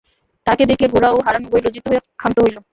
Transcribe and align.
তাঁহাকে 0.47 0.63
দেখিয়া 0.65 0.89
গোরা 0.93 1.09
ও 1.11 1.17
হারান 1.25 1.43
উভয়েই 1.45 1.63
লজ্জিত 1.65 1.85
হইয়া 1.87 2.01
ক্ষান্ত 2.19 2.37
হইল। 2.43 2.57